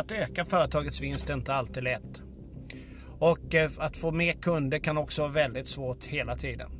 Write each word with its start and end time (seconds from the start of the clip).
Att 0.00 0.12
öka 0.12 0.44
företagets 0.44 1.00
vinst 1.00 1.30
är 1.30 1.34
inte 1.34 1.54
alltid 1.54 1.82
lätt. 1.82 2.22
Och 3.18 3.54
eh, 3.54 3.70
att 3.78 3.96
få 3.96 4.10
mer 4.10 4.32
kunder 4.32 4.78
kan 4.78 4.98
också 4.98 5.22
vara 5.22 5.32
väldigt 5.32 5.68
svårt 5.68 6.04
hela 6.04 6.36
tiden. 6.36 6.70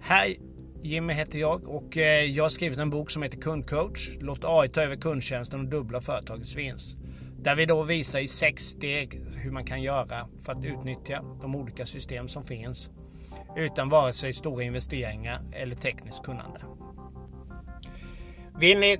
Hej! 0.00 0.40
Jimmy 0.82 1.12
heter 1.12 1.38
jag 1.38 1.68
och 1.68 1.96
eh, 1.96 2.24
jag 2.24 2.44
har 2.44 2.48
skrivit 2.48 2.78
en 2.78 2.90
bok 2.90 3.10
som 3.10 3.22
heter 3.22 3.40
Kundcoach. 3.40 4.10
Låt 4.20 4.44
AI 4.44 4.68
ta 4.68 4.82
över 4.82 4.96
kundtjänsten 4.96 5.60
och 5.60 5.66
dubbla 5.66 6.00
företagets 6.00 6.56
vinst. 6.56 6.96
Där 7.38 7.54
vi 7.54 7.66
då 7.66 7.82
visar 7.82 8.18
i 8.18 8.28
sex 8.28 8.62
steg 8.62 9.20
hur 9.34 9.50
man 9.50 9.64
kan 9.64 9.82
göra 9.82 10.28
för 10.42 10.52
att 10.52 10.64
utnyttja 10.64 11.22
de 11.42 11.54
olika 11.54 11.86
system 11.86 12.28
som 12.28 12.44
finns 12.44 12.88
utan 13.56 13.88
vare 13.88 14.12
sig 14.12 14.32
stora 14.32 14.62
investeringar 14.62 15.40
eller 15.52 15.76
tekniskt 15.76 16.24
kunnande. 16.24 16.60
Vill 18.60 18.78
ni 18.78 18.98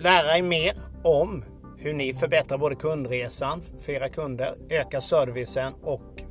lära 0.00 0.38
er 0.38 0.42
mer 0.42 0.72
om 1.04 1.44
hur 1.84 1.94
ni 1.94 2.14
förbättrar 2.14 2.58
både 2.58 2.74
kundresan 2.74 3.62
för 3.80 3.92
era 3.92 4.08
kunder, 4.08 4.54
ökar 4.70 5.00
servicen 5.00 5.72
och 5.82 6.22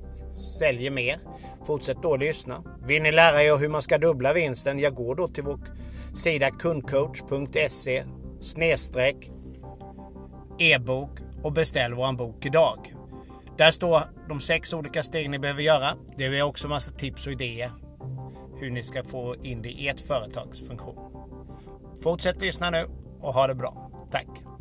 säljer 0.60 0.92
mer. 0.92 1.18
Fortsätt 1.66 2.02
då 2.02 2.18
lyssna. 2.18 2.64
Vill 2.86 3.04
ni 3.04 3.12
lära 3.12 3.44
er 3.44 3.58
hur 3.58 3.70
man 3.70 3.82
ska 3.82 3.98
dubbla 3.98 4.34
vinsten? 4.34 4.80
Jag 4.80 4.96
går 4.96 5.16
då 5.16 5.28
till 5.28 5.44
vår 5.44 5.60
sida 6.16 6.52
kundcoach.se 6.52 8.04
snedstreck 8.42 9.32
e-bok 10.60 11.10
och 11.44 11.54
beställ 11.54 11.94
våran 11.94 12.18
bok 12.18 12.46
idag. 12.46 12.94
Där 13.58 13.72
står 13.72 14.02
de 14.30 14.40
sex 14.40 14.74
olika 14.74 15.04
steg 15.04 15.30
ni 15.30 15.40
behöver 15.40 15.62
göra. 15.62 15.94
Det 16.18 16.26
är 16.26 16.42
också 16.42 16.68
massa 16.68 16.92
tips 16.92 17.28
och 17.28 17.34
idéer 17.34 17.72
hur 18.60 18.72
ni 18.72 18.84
ska 18.84 19.04
få 19.04 19.36
in 19.44 19.62
det 19.62 19.70
i 19.70 19.88
ert 19.88 20.00
företags 20.00 20.68
funktion. 20.68 20.98
Fortsätt 22.04 22.42
lyssna 22.42 22.70
nu 22.70 22.88
och 23.22 23.34
ha 23.34 23.48
det 23.48 23.56
bra. 23.56 23.92
Tack! 24.12 24.53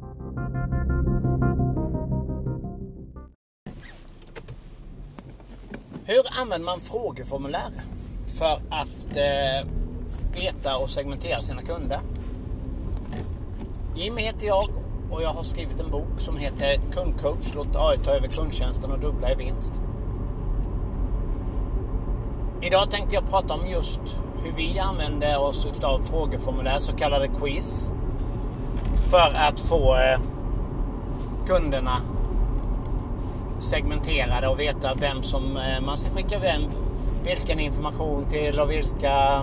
Hur 6.12 6.40
använder 6.40 6.66
man 6.66 6.80
frågeformulär 6.80 7.70
för 8.38 8.60
att 8.70 9.16
eh, 9.16 9.68
veta 10.34 10.76
och 10.76 10.90
segmentera 10.90 11.38
sina 11.38 11.62
kunder? 11.62 12.00
Jimmy 13.96 14.22
heter 14.22 14.46
jag 14.46 14.64
och 15.10 15.22
jag 15.22 15.32
har 15.32 15.42
skrivit 15.42 15.80
en 15.80 15.90
bok 15.90 16.20
som 16.20 16.36
heter 16.36 16.80
Kundcoach, 16.92 17.54
låt 17.54 17.76
AI 17.76 17.98
ta 17.98 18.10
över 18.10 18.28
kundtjänsten 18.28 18.90
och 18.90 18.98
dubbla 18.98 19.32
i 19.32 19.34
vinst. 19.34 19.72
Idag 22.60 22.90
tänkte 22.90 23.14
jag 23.14 23.30
prata 23.30 23.54
om 23.54 23.66
just 23.66 24.00
hur 24.44 24.52
vi 24.52 24.78
använder 24.78 25.38
oss 25.38 25.66
av 25.82 26.00
frågeformulär, 26.00 26.78
så 26.78 26.92
kallade 26.92 27.28
quiz, 27.28 27.90
för 29.10 29.34
att 29.34 29.60
få 29.60 29.96
eh, 29.96 30.20
kunderna 31.46 32.00
segmenterade 33.62 34.48
och 34.48 34.60
veta 34.60 34.94
vem 34.94 35.22
som 35.22 35.56
eh, 35.56 35.80
man 35.86 35.98
ska 35.98 36.10
skicka 36.10 36.38
vem, 36.38 36.62
vilken 37.24 37.60
information 37.60 38.24
till 38.24 38.60
och 38.60 38.70
vilka 38.70 39.42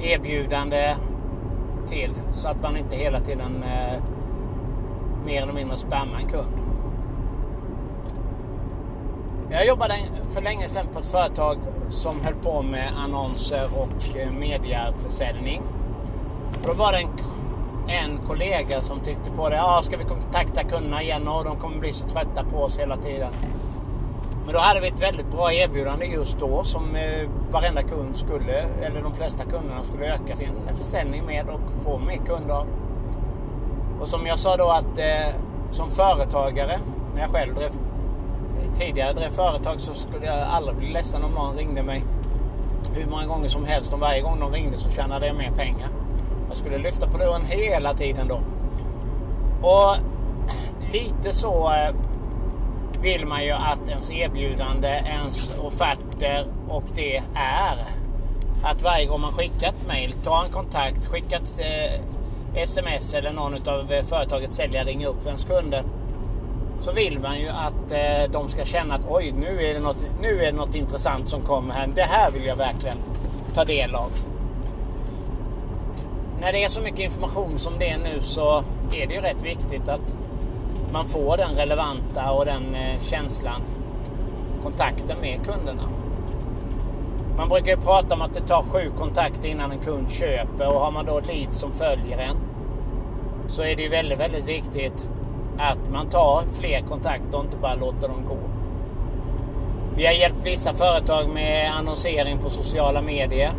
erbjudande 0.00 0.94
till. 1.88 2.10
Så 2.34 2.48
att 2.48 2.62
man 2.62 2.76
inte 2.76 2.96
hela 2.96 3.20
tiden 3.20 3.62
eh, 3.62 4.02
mer 5.24 5.42
eller 5.42 5.52
mindre 5.52 5.76
spammar 5.76 6.18
en 6.18 6.28
kund. 6.28 6.52
Jag 9.50 9.66
jobbade 9.66 9.94
för 10.30 10.42
länge 10.42 10.68
sedan 10.68 10.86
på 10.92 10.98
ett 10.98 11.06
företag 11.06 11.58
som 11.90 12.20
höll 12.20 12.34
på 12.34 12.62
med 12.62 12.88
annonser 12.96 13.68
och 13.76 14.18
eh, 14.18 14.32
mediaförsäljning. 14.32 15.62
Och 16.62 16.66
då 16.66 16.72
var 16.72 16.92
det 16.92 16.98
en, 16.98 17.08
en 17.86 18.18
kollega 18.26 18.80
som 18.80 19.00
tyckte 19.00 19.30
på 19.36 19.48
det. 19.48 19.56
Ja, 19.56 19.80
ska 19.82 19.96
vi 19.96 20.04
kontakta 20.04 20.64
kunderna 20.64 21.02
igen 21.02 21.28
och 21.28 21.44
de 21.44 21.56
kommer 21.56 21.78
bli 21.78 21.92
så 21.92 22.08
trötta 22.08 22.44
på 22.44 22.56
oss 22.56 22.78
hela 22.78 22.96
tiden. 22.96 23.30
Men 24.44 24.54
då 24.54 24.60
hade 24.60 24.80
vi 24.80 24.88
ett 24.88 25.02
väldigt 25.02 25.30
bra 25.30 25.52
erbjudande 25.52 26.06
just 26.06 26.38
då 26.38 26.64
som 26.64 26.96
eh, 26.96 27.28
varenda 27.50 27.82
kund 27.82 28.16
skulle, 28.16 28.64
eller 28.82 29.02
de 29.02 29.14
flesta 29.14 29.44
kunderna 29.44 29.82
skulle 29.82 30.14
öka 30.14 30.34
sin 30.34 30.48
försäljning 30.74 31.24
med 31.26 31.48
och 31.48 31.60
få 31.84 31.98
mer 31.98 32.16
kunder. 32.16 32.64
Och 34.00 34.08
som 34.08 34.26
jag 34.26 34.38
sa 34.38 34.56
då 34.56 34.68
att 34.68 34.98
eh, 34.98 35.34
som 35.72 35.90
företagare, 35.90 36.78
när 37.14 37.20
jag 37.20 37.30
själv 37.30 37.54
drev, 37.54 37.70
tidigare 38.78 39.12
drev 39.12 39.30
företag 39.30 39.80
så 39.80 39.94
skulle 39.94 40.26
jag 40.26 40.38
aldrig 40.38 40.76
bli 40.76 40.88
ledsen 40.88 41.24
om 41.24 41.30
någon 41.32 41.56
ringde 41.56 41.82
mig 41.82 42.04
hur 42.94 43.06
många 43.06 43.26
gånger 43.26 43.48
som 43.48 43.64
helst. 43.64 43.92
Och 43.92 44.00
varje 44.00 44.20
gång 44.20 44.40
de 44.40 44.52
ringde 44.52 44.78
så 44.78 44.90
tjänade 44.90 45.26
jag 45.26 45.36
mer 45.36 45.50
pengar. 45.50 45.88
Jag 46.52 46.56
skulle 46.58 46.78
lyfta 46.78 47.06
på 47.06 47.18
luren 47.18 47.44
hela 47.44 47.94
tiden 47.94 48.28
då. 48.28 48.40
Och 49.68 49.96
lite 50.92 51.32
så 51.32 51.72
eh, 51.72 51.94
vill 53.02 53.26
man 53.26 53.44
ju 53.44 53.50
att 53.50 53.88
ens 53.88 54.10
erbjudande, 54.10 54.88
ens 54.88 55.58
offerter 55.58 56.46
och 56.68 56.82
det 56.94 57.16
är 57.34 57.86
att 58.62 58.82
varje 58.82 59.06
gång 59.06 59.20
man 59.20 59.32
skickar 59.32 59.68
ett 59.68 59.86
mail, 59.88 60.12
tar 60.12 60.44
en 60.44 60.50
kontakt, 60.50 61.06
skickar 61.06 61.36
ett 61.36 61.58
eh, 61.58 62.62
sms 62.62 63.14
eller 63.14 63.32
någon 63.32 63.68
av 63.68 63.92
eh, 63.92 64.04
företagets 64.04 64.56
säljare 64.56 64.84
ringer 64.84 65.08
upp 65.08 65.26
ens 65.26 65.44
kunder. 65.44 65.82
Så 66.80 66.92
vill 66.92 67.18
man 67.18 67.40
ju 67.40 67.48
att 67.48 67.92
eh, 67.92 68.30
de 68.32 68.48
ska 68.48 68.64
känna 68.64 68.94
att 68.94 69.06
oj, 69.08 69.32
nu 69.38 69.64
är, 69.64 69.74
det 69.74 69.80
något, 69.80 70.06
nu 70.20 70.42
är 70.42 70.52
det 70.52 70.58
något 70.58 70.74
intressant 70.74 71.28
som 71.28 71.40
kommer 71.40 71.74
här. 71.74 71.86
Det 71.94 72.02
här 72.02 72.30
vill 72.30 72.44
jag 72.44 72.56
verkligen 72.56 72.98
ta 73.54 73.64
del 73.64 73.94
av. 73.94 74.31
När 76.42 76.52
det 76.52 76.64
är 76.64 76.68
så 76.68 76.80
mycket 76.80 77.00
information 77.00 77.58
som 77.58 77.78
det 77.78 77.90
är 77.90 77.98
nu 77.98 78.20
så 78.20 78.64
är 78.92 79.06
det 79.06 79.14
ju 79.14 79.20
rätt 79.20 79.42
viktigt 79.42 79.88
att 79.88 80.16
man 80.92 81.06
får 81.06 81.36
den 81.36 81.54
relevanta 81.54 82.30
och 82.30 82.44
den 82.44 82.74
eh, 82.74 83.00
känslan, 83.00 83.60
kontakten 84.62 85.16
med 85.20 85.38
kunderna. 85.44 85.82
Man 87.36 87.48
brukar 87.48 87.70
ju 87.70 87.76
prata 87.76 88.14
om 88.14 88.22
att 88.22 88.34
det 88.34 88.40
tar 88.40 88.62
sju 88.62 88.90
kontakter 88.98 89.48
innan 89.48 89.72
en 89.72 89.78
kund 89.78 90.10
köper 90.10 90.74
och 90.74 90.80
har 90.80 90.90
man 90.90 91.06
då 91.06 91.20
lead 91.20 91.54
som 91.54 91.72
följer 91.72 92.18
en 92.18 92.36
så 93.48 93.62
är 93.62 93.76
det 93.76 93.82
ju 93.82 93.88
väldigt, 93.88 94.20
väldigt 94.20 94.48
viktigt 94.48 95.08
att 95.58 95.90
man 95.92 96.06
tar 96.06 96.42
fler 96.52 96.80
kontakter 96.80 97.38
och 97.38 97.44
inte 97.44 97.56
bara 97.56 97.74
låter 97.74 98.08
dem 98.08 98.24
gå. 98.28 98.38
Vi 99.96 100.06
har 100.06 100.12
hjälpt 100.12 100.46
vissa 100.46 100.74
företag 100.74 101.28
med 101.28 101.74
annonsering 101.74 102.38
på 102.38 102.50
sociala 102.50 103.02
medier 103.02 103.52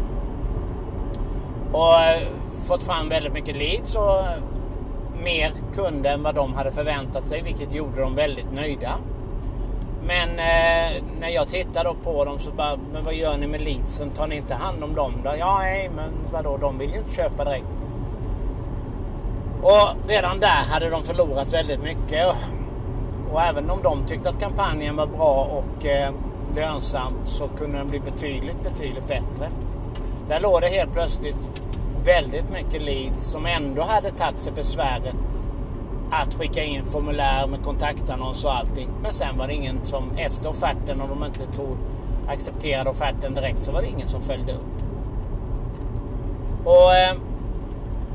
och 1.72 1.96
eh, 1.96 2.28
fått 2.64 2.84
fram 2.84 3.10
väldigt 3.10 3.34
mycket 3.34 3.56
leads 3.56 3.96
och 3.96 4.22
mer 5.24 5.52
kunder 5.76 6.14
än 6.14 6.24
vad 6.24 6.36
de 6.36 6.54
hade 6.54 6.72
förväntat 6.72 7.26
sig, 7.26 7.42
vilket 7.42 7.74
gjorde 7.74 8.02
dem 8.02 8.16
väldigt 8.16 8.52
nöjda. 8.54 8.98
Men 10.06 10.30
eh, 10.30 11.04
när 11.20 11.30
jag 11.30 11.48
tittade 11.48 11.94
på 12.04 12.26
dem 12.26 12.40
så 12.40 12.52
bara, 12.52 12.78
men 12.94 13.06
vad 13.06 13.14
gör 13.14 13.38
ni 13.38 13.48
med 13.48 13.62
leadsen? 13.62 14.10
Tar 14.10 14.28
ni 14.28 14.36
inte 14.36 14.54
hand 14.54 14.84
om 14.84 14.96
dem? 14.96 15.14
Då? 15.24 15.34
Ja, 15.40 15.58
nej, 15.60 15.90
men 15.96 16.12
vadå, 16.32 16.58
de 16.58 16.78
vill 16.78 16.92
ju 16.92 16.98
inte 16.98 17.16
köpa 17.16 17.46
direkt. 17.46 17.68
Och 19.62 20.10
redan 20.10 20.40
där 20.40 20.64
hade 20.72 20.90
de 20.90 21.04
förlorat 21.04 21.54
väldigt 21.54 21.84
mycket. 21.84 22.28
Och, 22.28 22.36
och 23.34 23.42
även 23.42 23.70
om 23.70 23.80
de 23.84 24.06
tyckte 24.06 24.30
att 24.30 24.40
kampanjen 24.40 24.96
var 24.96 25.08
bra 25.08 25.48
och 25.52 25.86
eh, 25.86 26.14
lönsam 26.56 27.14
så 27.26 27.48
kunde 27.48 27.78
den 27.78 27.88
bli 27.88 28.00
betydligt, 28.00 28.64
betydligt 28.64 29.08
bättre. 29.08 29.50
Där 30.28 30.40
låg 30.40 30.62
det 30.62 30.68
helt 30.68 30.94
plötsligt 30.94 31.63
väldigt 32.06 32.50
mycket 32.50 32.82
leads 32.82 33.24
som 33.26 33.46
ändå 33.46 33.82
hade 33.82 34.12
tagit 34.12 34.40
sig 34.40 34.54
besväret 34.54 35.16
att 36.12 36.34
skicka 36.34 36.64
in 36.64 36.86
formulär 36.86 37.48
med 37.48 37.64
kontaktannons 37.64 38.46
och 38.46 38.56
allting. 38.56 38.90
Men 39.02 39.14
sen 39.14 39.38
var 39.38 39.48
det 39.48 39.54
ingen 39.54 39.84
som 39.84 40.12
efter 40.18 40.50
offerten, 40.50 41.02
om 41.02 41.10
de 41.10 41.26
inte 41.26 41.58
tog, 41.58 41.78
accepterade 42.28 42.90
offerten 42.90 43.34
direkt, 43.34 43.64
så 43.64 43.72
var 43.72 43.82
det 43.82 43.88
ingen 43.88 44.08
som 44.08 44.22
följde 44.22 44.54
upp. 44.54 44.84
Och 46.64 46.96
eh, 46.96 47.16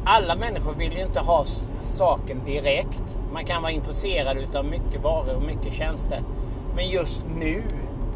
alla 0.04 0.36
människor 0.36 0.74
vill 0.74 0.92
ju 0.92 1.02
inte 1.02 1.20
ha 1.20 1.44
saken 1.84 2.40
direkt. 2.46 3.16
Man 3.32 3.44
kan 3.44 3.62
vara 3.62 3.72
intresserad 3.72 4.36
utav 4.36 4.64
mycket 4.64 5.02
varor 5.02 5.36
och 5.36 5.42
mycket 5.42 5.74
tjänster. 5.74 6.22
Men 6.76 6.88
just 6.88 7.22
nu 7.38 7.62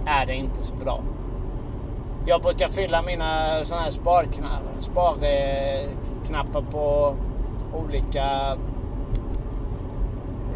är 0.07 0.27
det 0.27 0.35
inte 0.35 0.65
så 0.65 0.75
bra. 0.75 1.01
Jag 2.27 2.43
brukar 2.43 2.69
fylla 2.69 3.03
mina 3.03 3.65
såna 3.65 3.81
här 3.81 3.91
sparknappar, 3.91 4.63
eh, 5.23 5.89
sparknappar 6.23 6.63
på 6.71 7.15
olika 7.75 8.57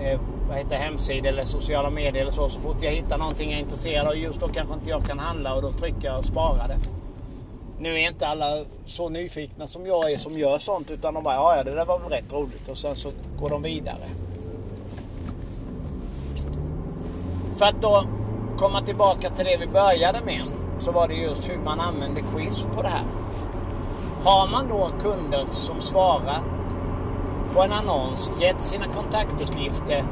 eh, 0.00 0.20
vad 0.48 0.58
heter 0.58 0.76
hemsidor 0.76 1.28
eller 1.28 1.44
sociala 1.44 1.90
medier 1.90 2.22
eller 2.22 2.32
så. 2.32 2.48
Så 2.48 2.60
fort 2.60 2.76
jag 2.80 2.90
hittar 2.90 3.18
någonting 3.18 3.50
jag 3.50 3.58
är 3.58 3.62
intresserad 3.62 4.06
av 4.06 4.16
just 4.16 4.40
då 4.40 4.48
kanske 4.48 4.74
inte 4.74 4.90
jag 4.90 5.04
kan 5.04 5.18
handla 5.18 5.54
och 5.54 5.62
då 5.62 5.70
trycker 5.70 6.08
jag 6.08 6.18
och 6.18 6.24
sparar 6.24 6.68
det. 6.68 6.78
Nu 7.78 7.94
är 7.94 8.08
inte 8.08 8.26
alla 8.26 8.64
så 8.86 9.08
nyfikna 9.08 9.68
som 9.68 9.86
jag 9.86 10.12
är 10.12 10.16
som 10.16 10.38
gör 10.38 10.58
sånt 10.58 10.90
utan 10.90 11.14
de 11.14 11.22
bara 11.22 11.34
ja, 11.34 11.62
det 11.64 11.70
där 11.70 11.84
var 11.84 11.98
väl 11.98 12.08
rätt 12.08 12.32
roligt 12.32 12.68
och 12.68 12.78
sen 12.78 12.96
så 12.96 13.10
går 13.40 13.50
de 13.50 13.62
vidare. 13.62 14.04
För 17.56 17.66
att 17.66 17.82
då 17.82 18.04
komma 18.58 18.82
tillbaka 18.82 19.30
till 19.30 19.44
det 19.44 19.56
vi 19.60 19.66
började 19.66 20.20
med 20.24 20.42
så 20.78 20.92
var 20.92 21.08
det 21.08 21.14
just 21.14 21.48
hur 21.48 21.58
man 21.58 21.80
använder 21.80 22.22
quiz 22.22 22.62
på 22.74 22.82
det 22.82 22.88
här. 22.88 23.04
Har 24.24 24.48
man 24.48 24.68
då 24.68 24.90
kunder 25.02 25.46
som 25.50 25.80
svarat 25.80 26.42
på 27.54 27.62
en 27.62 27.72
annons, 27.72 28.32
gett 28.40 28.62
sina 28.62 28.84
kontaktuppgifter, 28.86 30.04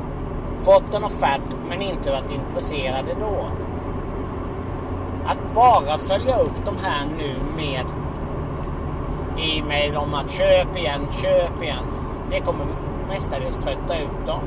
fått 0.63 0.95
en 0.95 1.05
offert 1.05 1.41
men 1.69 1.83
inte 1.83 2.11
varit 2.11 2.31
intresserade 2.31 3.15
då. 3.21 3.47
Att 5.27 5.55
bara 5.55 5.99
följa 5.99 6.39
upp 6.39 6.65
de 6.65 6.77
här 6.83 7.07
nu 7.19 7.35
med 7.57 7.85
e-mail 9.39 9.97
om 9.97 10.15
att 10.15 10.31
köp 10.31 10.77
igen, 10.77 11.07
köp 11.23 11.63
igen. 11.63 11.85
Det 12.31 12.41
kommer 12.41 12.67
mestadels 13.09 13.59
trötta 13.59 13.99
ut 13.99 14.27
dem. 14.27 14.41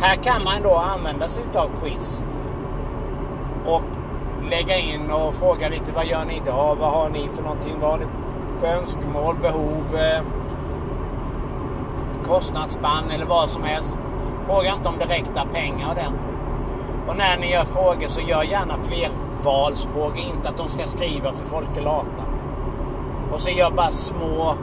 Här 0.00 0.16
kan 0.16 0.44
man 0.44 0.62
då 0.62 0.76
använda 0.76 1.28
sig 1.28 1.44
av 1.54 1.70
quiz. 1.80 2.22
Och 3.66 3.82
lägga 4.50 4.78
in 4.78 5.10
och 5.10 5.34
fråga 5.34 5.68
lite 5.68 5.92
vad 5.92 6.06
gör 6.06 6.24
ni 6.24 6.36
idag? 6.36 6.76
Vad 6.80 6.92
har 6.92 7.08
ni 7.08 7.28
för 7.34 7.42
någonting? 7.42 7.74
Vad 7.80 7.90
har 7.90 7.98
ni 7.98 8.04
för 8.62 8.66
önskemål, 8.66 9.36
behov, 9.42 9.96
eh, 9.96 10.22
kostnadsspann 12.24 13.10
eller 13.10 13.24
vad 13.24 13.50
som 13.50 13.62
helst. 13.62 13.96
Fråga 14.46 14.74
inte 14.74 14.88
om 14.88 14.98
direkta 14.98 15.44
pengar 15.52 15.88
och 15.88 15.94
den. 15.94 16.12
Och 17.08 17.16
när 17.16 17.38
ni 17.38 17.50
gör 17.50 17.64
frågor 17.64 18.08
så 18.08 18.20
gör 18.20 18.42
gärna 18.42 18.76
flervalsfrågor. 18.78 20.18
Inte 20.18 20.48
att 20.48 20.56
de 20.56 20.68
ska 20.68 20.86
skriva 20.86 21.32
för 21.32 21.44
folk 21.44 21.76
är 21.76 21.82
lata. 21.82 22.22
Och 23.32 23.40
så 23.40 23.50
gör 23.50 23.70
bara 23.70 23.90
små 23.90 24.54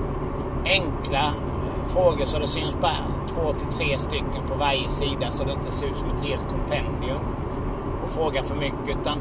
enkla 0.65 1.25
eh, 1.25 1.85
frågor 1.85 2.25
så 2.25 2.39
det 2.39 2.47
syns 2.47 2.75
bara 2.81 2.95
två 3.27 3.53
till 3.53 3.77
tre 3.77 3.97
stycken 3.97 4.47
på 4.47 4.55
varje 4.55 4.89
sida 4.89 5.31
så 5.31 5.43
det 5.43 5.51
inte 5.51 5.71
ser 5.71 5.85
ut 5.85 5.97
som 5.97 6.09
ett 6.09 6.23
helt 6.23 6.47
kompendium. 6.49 7.21
Och 8.03 8.09
fråga 8.09 8.43
för 8.43 8.55
mycket 8.55 8.99
utan 9.01 9.17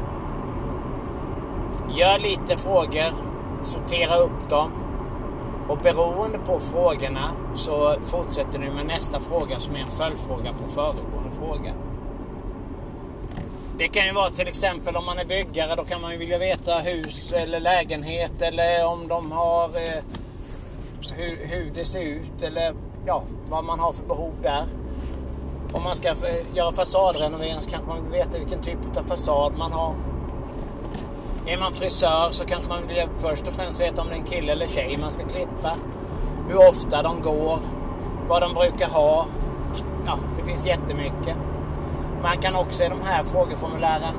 gör 1.95 2.19
lite 2.19 2.57
frågor, 2.57 3.13
sortera 3.63 4.15
upp 4.15 4.49
dem 4.49 4.71
och 5.69 5.77
beroende 5.77 6.37
på 6.37 6.59
frågorna 6.59 7.31
så 7.55 7.95
fortsätter 8.05 8.59
du 8.59 8.71
med 8.71 8.85
nästa 8.85 9.19
fråga 9.19 9.59
som 9.59 9.75
är 9.75 9.79
en 9.79 9.87
följdfråga 9.87 10.53
på 10.53 10.71
föregående 10.71 11.31
fråga. 11.39 11.73
Det 13.77 13.87
kan 13.87 14.05
ju 14.05 14.13
vara 14.13 14.29
till 14.29 14.47
exempel 14.47 14.95
om 14.95 15.05
man 15.05 15.19
är 15.19 15.25
byggare, 15.25 15.75
då 15.75 15.83
kan 15.83 16.01
man 16.01 16.11
ju 16.11 16.17
vilja 16.17 16.37
veta 16.37 16.79
hus 16.79 17.33
eller 17.33 17.59
lägenhet 17.59 18.41
eller 18.41 18.85
om 18.85 19.07
de 19.07 19.31
har 19.31 19.65
eh, 19.65 20.03
hur, 21.15 21.47
hur, 21.47 21.71
det 21.75 21.85
ser 21.85 22.01
ut 22.01 22.41
eller 22.41 22.73
ja, 23.05 23.23
vad 23.49 23.63
man 23.63 23.79
har 23.79 23.93
för 23.93 24.05
behov 24.05 24.33
där. 24.41 24.65
Om 25.73 25.83
man 25.83 25.95
ska 25.95 26.09
eh, 26.09 26.15
göra 26.53 26.71
fasadrenovering 26.71 27.61
så 27.61 27.69
kanske 27.69 27.89
man 27.89 28.03
vill 28.03 28.11
veta 28.11 28.37
vilken 28.37 28.61
typ 28.61 28.97
av 28.97 29.03
fasad 29.03 29.53
man 29.57 29.71
har. 29.71 29.93
Är 31.45 31.59
man 31.59 31.73
frisör 31.73 32.27
så 32.31 32.45
kanske 32.45 32.69
man 32.69 32.87
vill 32.87 33.07
först 33.17 33.47
och 33.47 33.53
främst 33.53 33.81
veta 33.81 34.01
om 34.01 34.07
det 34.07 34.13
är 34.13 34.17
en 34.17 34.25
kille 34.25 34.51
eller 34.51 34.67
tjej 34.67 34.97
man 35.01 35.11
ska 35.11 35.23
klippa. 35.23 35.75
Hur 36.49 36.69
ofta 36.69 37.01
de 37.01 37.21
går, 37.21 37.59
vad 38.27 38.41
de 38.41 38.53
brukar 38.53 38.89
ha. 38.89 39.25
Ja, 40.05 40.17
det 40.37 40.45
finns 40.45 40.65
jättemycket. 40.65 41.37
Man 42.23 42.37
kan 42.37 42.55
också 42.55 42.83
i 42.83 42.89
de 42.89 43.01
här 43.01 43.23
frågeformulären 43.23 44.15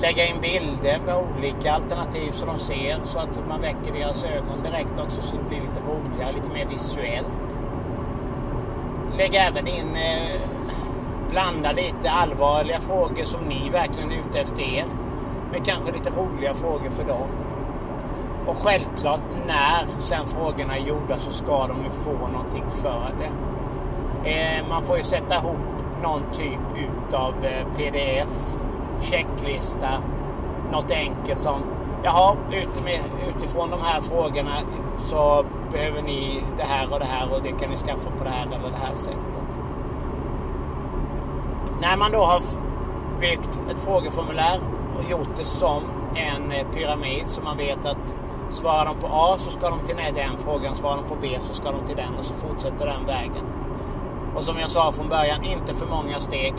lägga 0.00 0.26
in 0.26 0.40
bilder 0.40 1.00
med 1.06 1.14
olika 1.16 1.72
alternativ 1.72 2.30
så 2.32 2.46
de 2.46 2.58
ser 2.58 3.00
så 3.04 3.18
att 3.18 3.48
man 3.48 3.60
väcker 3.60 3.92
deras 3.92 4.24
ögon 4.24 4.62
direkt 4.62 4.98
också 4.98 5.22
så 5.22 5.36
det 5.36 5.48
blir 5.48 5.60
lite 5.60 5.80
roligare, 5.80 6.32
lite 6.32 6.48
mer 6.48 6.66
visuellt. 6.66 7.56
Lägg 9.18 9.34
även 9.34 9.66
in, 9.66 9.96
eh, 9.96 10.40
blanda 11.30 11.72
lite 11.72 12.10
allvarliga 12.10 12.80
frågor 12.80 13.24
som 13.24 13.40
ni 13.40 13.70
verkligen 13.70 14.12
är 14.12 14.16
ute 14.16 14.40
efter 14.40 14.62
er 14.62 14.84
med 15.52 15.64
kanske 15.66 15.92
lite 15.92 16.10
roliga 16.10 16.54
frågor 16.54 16.90
för 16.90 17.04
dem. 17.04 17.28
Och 18.46 18.56
självklart 18.56 19.22
när 19.46 19.86
sen 19.98 20.26
frågorna 20.26 20.74
är 20.74 20.86
gjorda 20.86 21.18
så 21.18 21.32
ska 21.32 21.66
de 21.66 21.84
ju 21.84 21.90
få 21.90 22.28
någonting 22.28 22.64
för 22.70 23.14
det. 23.18 23.30
Eh, 24.30 24.68
man 24.68 24.82
får 24.82 24.96
ju 24.96 25.02
sätta 25.02 25.36
ihop 25.36 25.56
någon 26.02 26.22
typ 26.32 26.60
utav 26.76 27.44
eh, 27.44 27.66
pdf, 27.76 28.56
checklista, 29.02 30.02
något 30.72 30.90
enkelt 30.90 31.42
som 31.42 31.62
Jaha, 32.04 32.36
utifrån 33.28 33.70
de 33.70 33.80
här 33.80 34.00
frågorna 34.00 34.60
så 35.08 35.44
behöver 35.72 36.02
ni 36.02 36.42
det 36.56 36.62
här 36.62 36.92
och 36.92 36.98
det 36.98 37.04
här 37.04 37.32
och 37.32 37.42
det 37.42 37.52
kan 37.52 37.70
ni 37.70 37.76
skaffa 37.76 38.10
på 38.10 38.24
det 38.24 38.30
här 38.30 38.46
eller 38.46 38.70
det 38.70 38.86
här 38.86 38.94
sättet. 38.94 39.58
När 41.80 41.96
man 41.96 42.12
då 42.12 42.18
har 42.18 42.40
byggt 43.20 43.60
ett 43.70 43.80
frågeformulär 43.80 44.60
och 44.96 45.10
gjort 45.10 45.36
det 45.36 45.44
som 45.44 45.82
en 46.14 46.52
eh, 46.52 46.66
pyramid 46.72 47.24
så 47.26 47.42
man 47.42 47.56
vet 47.56 47.86
att 47.86 48.14
svarar 48.50 48.84
de 48.84 48.96
på 48.96 49.06
A 49.06 49.34
så 49.38 49.50
ska 49.50 49.70
de 49.70 49.78
till 49.78 49.96
den 49.96 50.36
frågan, 50.38 50.74
svarar 50.74 50.96
de 50.96 51.04
på 51.04 51.16
B 51.20 51.36
så 51.40 51.54
ska 51.54 51.70
de 51.70 51.86
till 51.86 51.96
den 51.96 52.14
och 52.18 52.24
så 52.24 52.34
fortsätter 52.34 52.86
den 52.86 53.06
vägen. 53.06 53.44
Och 54.34 54.42
som 54.42 54.58
jag 54.58 54.70
sa 54.70 54.92
från 54.92 55.08
början, 55.08 55.44
inte 55.44 55.74
för 55.74 55.86
många 55.86 56.20
steg. 56.20 56.54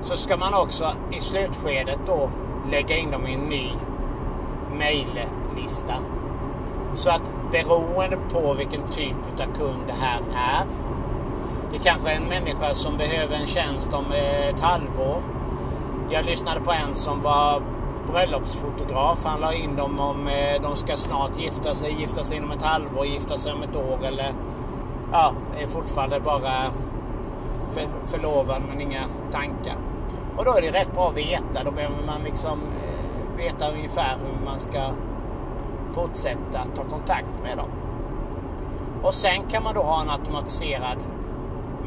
Så 0.00 0.16
ska 0.16 0.36
man 0.36 0.54
också 0.54 0.92
i 1.10 1.20
slutskedet 1.20 2.00
då 2.06 2.30
lägga 2.70 2.96
in 2.96 3.10
dem 3.10 3.26
i 3.26 3.34
en 3.34 3.40
ny 3.40 3.70
mejllista. 4.78 5.94
Så 6.94 7.10
att 7.10 7.22
beroende 7.50 8.18
på 8.32 8.54
vilken 8.54 8.88
typ 8.90 9.16
av 9.32 9.58
kund 9.58 9.82
det 9.86 9.94
här 10.00 10.20
är. 10.34 10.66
Det 11.72 11.78
kanske 11.78 12.10
är 12.10 12.16
en 12.16 12.28
människa 12.28 12.74
som 12.74 12.96
behöver 12.96 13.36
en 13.36 13.46
tjänst 13.46 13.94
om 13.94 14.04
eh, 14.12 14.48
ett 14.48 14.60
halvår. 14.60 15.22
Jag 16.10 16.24
lyssnade 16.24 16.60
på 16.60 16.72
en 16.72 16.94
som 16.94 17.22
var 17.22 17.62
bröllopsfotograf. 18.06 19.24
Han 19.24 19.40
la 19.40 19.54
in 19.54 19.76
dem 19.76 20.00
om 20.00 20.28
eh, 20.28 20.62
de 20.62 20.76
ska 20.76 20.96
snart 20.96 21.38
gifta 21.38 21.74
sig, 21.74 21.96
gifta 22.00 22.24
sig 22.24 22.36
inom 22.36 22.50
ett 22.50 22.62
halvår, 22.62 23.06
gifta 23.06 23.38
sig 23.38 23.52
om 23.52 23.62
ett 23.62 23.76
år 23.76 23.98
eller 24.06 24.32
ja, 25.12 25.32
är 25.58 25.66
fortfarande 25.66 26.20
bara 26.20 26.70
för, 27.70 27.86
förlovad 28.06 28.62
men 28.68 28.80
inga 28.80 29.04
tankar. 29.32 29.76
Och 30.36 30.44
då 30.44 30.54
är 30.54 30.62
det 30.62 30.70
rätt 30.70 30.94
bra 30.94 31.08
att 31.08 31.16
veta. 31.16 31.64
Då 31.64 31.70
behöver 31.70 32.06
man 32.06 32.22
liksom 32.24 32.60
eh, 32.60 33.36
veta 33.36 33.70
ungefär 33.70 34.18
hur 34.18 34.44
man 34.44 34.60
ska 34.60 34.90
fortsätta 35.92 36.64
ta 36.76 36.84
kontakt 36.84 37.42
med 37.42 37.56
dem. 37.56 37.70
Och 39.02 39.14
sen 39.14 39.42
kan 39.50 39.62
man 39.62 39.74
då 39.74 39.82
ha 39.82 40.02
en 40.02 40.10
automatiserad 40.10 40.98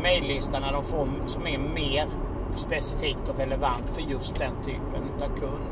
mejllista 0.01 0.59
när 0.59 0.73
de 0.73 0.83
får, 0.83 1.07
som 1.25 1.47
är 1.47 1.57
mer 1.57 2.07
specifikt 2.55 3.29
och 3.29 3.37
relevant 3.37 3.89
för 3.93 4.01
just 4.01 4.35
den 4.35 4.51
typen 4.65 5.03
av 5.21 5.39
kund. 5.39 5.65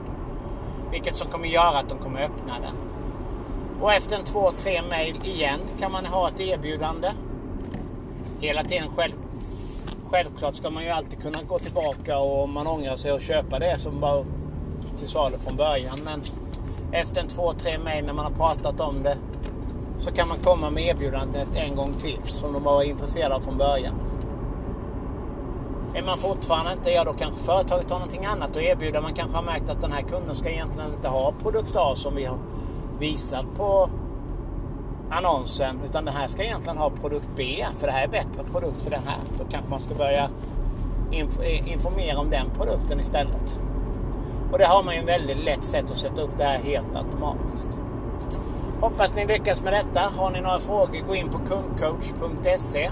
Vilket 0.91 1.15
som 1.15 1.27
kommer 1.27 1.47
göra 1.47 1.77
att 1.77 1.89
de 1.89 1.97
kommer 1.97 2.21
öppna 2.23 2.53
den. 2.59 2.75
Och 3.81 3.93
efter 3.93 4.15
en 4.15 4.23
två, 4.23 4.51
tre 4.51 4.81
mejl 4.89 5.15
igen 5.23 5.59
kan 5.79 5.91
man 5.91 6.05
ha 6.05 6.29
ett 6.29 6.39
erbjudande. 6.39 7.11
Hela 8.39 8.63
tiden 8.63 8.89
själv. 8.95 9.13
Självklart 10.09 10.55
ska 10.55 10.69
man 10.69 10.83
ju 10.83 10.89
alltid 10.89 11.21
kunna 11.21 11.43
gå 11.43 11.59
tillbaka 11.59 12.19
och 12.19 12.43
om 12.43 12.53
man 12.53 12.67
ångrar 12.67 12.95
sig 12.95 13.11
och 13.11 13.21
köpa 13.21 13.59
det 13.59 13.79
som 13.79 13.99
var 13.99 14.25
till 14.97 15.07
salu 15.07 15.37
från 15.37 15.55
början. 15.55 15.99
Men 16.05 16.21
efter 16.91 17.21
en 17.21 17.27
två, 17.27 17.53
tre 17.53 17.77
mejl 17.77 18.05
när 18.05 18.13
man 18.13 18.25
har 18.25 18.31
pratat 18.31 18.79
om 18.79 19.03
det 19.03 19.17
så 19.99 20.11
kan 20.11 20.27
man 20.27 20.37
komma 20.37 20.69
med 20.69 20.83
erbjudandet 20.83 21.47
en 21.55 21.75
gång 21.75 21.93
till 21.93 22.19
som 22.25 22.53
de 22.53 22.63
var 22.63 22.83
intresserade 22.83 23.35
av 23.35 23.39
från 23.39 23.57
början. 23.57 23.93
Är 25.93 26.03
man 26.03 26.17
fortfarande 26.17 26.71
inte, 26.71 26.91
ja 26.91 27.03
då 27.03 27.13
kanske 27.13 27.39
företaget 27.39 27.91
har 27.91 27.99
någonting 27.99 28.25
annat 28.25 28.49
att 28.49 28.57
erbjuda. 28.57 29.01
Man 29.01 29.13
kanske 29.13 29.37
har 29.37 29.43
märkt 29.43 29.69
att 29.69 29.81
den 29.81 29.91
här 29.91 30.01
kunden 30.01 30.35
ska 30.35 30.49
egentligen 30.49 30.93
inte 30.93 31.07
ha 31.07 31.33
produkt 31.43 31.75
A 31.75 31.95
som 31.95 32.15
vi 32.15 32.25
har 32.25 32.37
visat 32.99 33.45
på 33.57 33.89
annonsen. 35.09 35.79
Utan 35.89 36.05
den 36.05 36.13
här 36.13 36.27
ska 36.27 36.43
egentligen 36.43 36.77
ha 36.77 36.89
produkt 36.89 37.29
B. 37.35 37.65
För 37.79 37.87
det 37.87 37.93
här 37.93 38.03
är 38.03 38.07
bättre 38.07 38.43
produkt 38.51 38.81
för 38.81 38.91
den 38.91 39.03
här. 39.05 39.19
Då 39.39 39.45
kanske 39.51 39.69
man 39.69 39.79
ska 39.79 39.95
börja 39.95 40.29
eh, 41.11 41.71
informera 41.71 42.19
om 42.19 42.29
den 42.29 42.49
produkten 42.49 42.99
istället. 42.99 43.55
Och 44.51 44.57
det 44.57 44.65
har 44.65 44.83
man 44.83 44.93
ju 44.93 44.99
en 44.99 45.05
väldigt 45.05 45.43
lätt 45.45 45.63
sätt 45.63 45.91
att 45.91 45.97
sätta 45.97 46.21
upp 46.21 46.37
det 46.37 46.43
här 46.43 46.57
helt 46.57 46.95
automatiskt. 46.95 47.69
Hoppas 48.81 49.15
ni 49.15 49.25
lyckas 49.25 49.63
med 49.63 49.73
detta. 49.73 50.11
Har 50.17 50.29
ni 50.29 50.41
några 50.41 50.59
frågor, 50.59 51.07
gå 51.07 51.15
in 51.15 51.29
på 51.29 51.37
kundcoach.se 51.37 52.89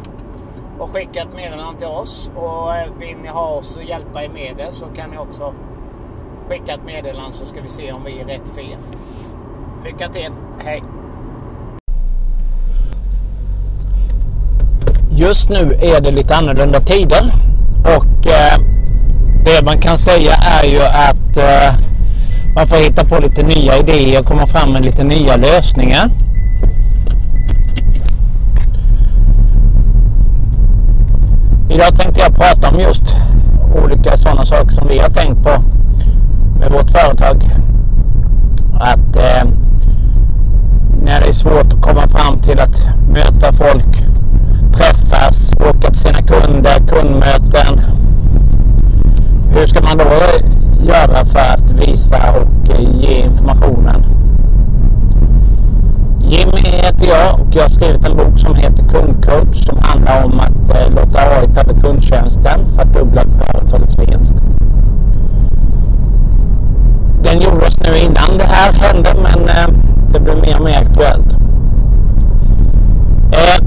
och 0.80 0.90
skicka 0.90 1.22
ett 1.22 1.36
meddelande 1.36 1.78
till 1.78 1.88
oss. 1.88 2.32
Och 2.36 2.76
eh, 2.76 2.88
vill 3.00 3.18
ni 3.24 3.28
ha 3.28 3.46
oss 3.46 3.76
och 3.76 3.84
hjälpa 3.84 4.24
er 4.24 4.30
med 4.30 4.54
det 4.58 4.72
så 4.72 4.86
kan 4.86 5.10
ni 5.10 5.18
också 5.18 5.54
skicka 6.50 6.74
ett 6.74 6.86
meddelande 6.86 7.34
så 7.34 7.46
ska 7.46 7.62
vi 7.62 7.70
se 7.70 7.92
om 7.92 8.04
vi 8.06 8.20
är 8.20 8.26
rätt 8.26 8.50
för 8.50 8.62
er. 8.62 8.78
Lycka 9.86 10.10
till! 10.10 10.32
Hej! 10.66 10.84
Just 15.12 15.50
nu 15.50 15.74
är 15.82 16.02
det 16.02 16.12
lite 16.12 16.36
annorlunda 16.36 16.80
tider 16.80 17.32
och 17.82 18.28
eh, 18.28 18.60
det 19.46 19.66
man 19.66 19.78
kan 19.78 19.98
säga 19.98 20.32
är 20.34 20.68
ju 20.68 20.82
att 20.82 21.38
eh, 21.38 21.88
man 22.56 22.68
får 22.68 22.78
hitta 22.78 23.06
på 23.06 23.20
lite 23.20 23.44
nya 23.44 23.78
idéer 23.78 24.20
och 24.20 24.26
komma 24.26 24.48
fram 24.48 24.74
med 24.74 24.86
lite 24.86 25.04
nya 25.04 25.36
lösningar. 25.36 26.12
Idag 31.70 31.96
tänkte 31.96 32.20
jag 32.20 32.36
prata 32.36 32.70
om 32.70 32.80
just 32.80 33.16
olika 33.84 34.18
sådana 34.18 34.46
saker 34.46 34.70
som 34.70 34.88
vi 34.88 35.00
har 35.00 35.10
tänkt 35.10 35.44
på 35.44 35.64
med 36.60 36.72
vårt 36.72 36.92
företag. 36.92 37.50
Att 38.80 39.16
eh, 39.16 39.50
när 41.04 41.22
det 41.22 41.28
är 41.28 41.34
svårt 41.34 41.74
att 41.74 41.82
komma 41.82 42.08
fram 42.08 42.40
till 42.40 42.60
att 42.60 42.90
möta 43.10 43.54
folk, 43.54 43.98
träffas, 44.74 45.52
åka 45.70 45.90
till 45.90 46.00
sina 46.00 46.22
kunder, 46.22 46.88
kundmöten. 46.88 47.82
Hur 49.56 49.68
ska 49.68 49.82
man 49.82 49.98
då 49.98 50.06
göra 50.84 51.26
för 51.26 51.40
att 51.40 51.72
visa 51.72 52.18
och 52.32 52.70
eh, 52.76 52.82
ge 52.82 53.14
informationen? 53.14 54.06
Jimmy 56.22 56.62
heter 56.62 57.08
jag 57.08 57.40
och 57.40 57.48
jag 57.52 57.62
har 57.62 57.70
skrivit 57.70 58.06
en 58.06 58.18
bok 58.18 58.40
som 58.40 58.56
heter 58.56 58.84
Kundcoach 58.90 59.66
som 59.66 59.78
handlar 59.82 60.24
om 60.26 60.40
att 60.40 60.57
här 68.58 68.74
hände 68.74 69.16
men 69.24 69.50
eh, 69.50 69.68
det 70.14 70.20
blir 70.20 70.36
mer 70.36 70.58
och 70.58 70.64
mer 70.66 70.78
aktuellt. 70.78 71.34
Eh, 73.32 73.58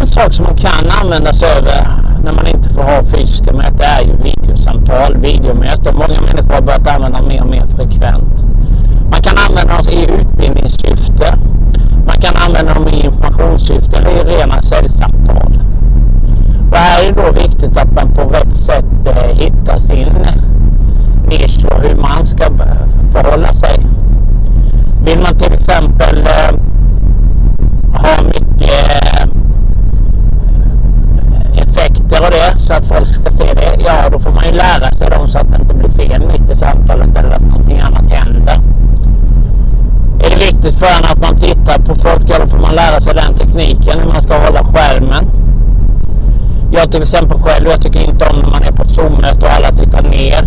en 0.00 0.06
sak 0.06 0.32
som 0.32 0.44
man 0.44 0.56
kan 0.56 0.90
använda 1.02 1.34
sig 1.34 1.48
av 1.58 1.66
eh, 1.66 1.88
när 2.24 2.32
man 2.32 2.46
inte 2.46 2.68
får 2.68 2.82
ha 2.82 3.04
fysiska 3.04 3.52
möten 3.52 3.80
är 3.80 4.02
ju 4.02 4.16
videosamtal, 4.16 5.16
videomöten. 5.16 5.94
Många 5.94 6.20
människor 6.20 6.54
har 6.54 6.62
börjat 6.62 6.88
använda 6.88 7.18
dem 7.18 7.28
mer 7.28 7.42
och 7.42 7.50
mer 7.50 7.66
frekvent. 7.76 8.34
Man 9.10 9.22
kan 9.22 9.36
använda 9.48 9.76
dem 9.76 9.88
i 9.88 10.02
utbildningssyfte. 10.20 11.38
Man 12.06 12.16
kan 12.20 12.34
använda 12.46 12.74
dem 12.74 12.88
i 12.88 13.04
informationssyfte 13.04 13.96
eller 13.96 14.10
i 14.10 14.36
rena 14.36 14.62
säljsamtal. 14.62 15.15
Jag 46.76 46.92
till 46.92 47.02
exempel 47.02 47.38
själv, 47.38 47.66
jag 47.68 47.82
tycker 47.82 48.00
inte 48.00 48.24
om 48.24 48.36
när 48.36 48.50
man 48.50 48.62
är 48.62 48.72
på 48.72 48.82
ett 48.82 48.90
Zoom-möte 48.90 49.46
och 49.46 49.52
alla 49.52 49.68
tittar 49.68 50.02
ner 50.02 50.42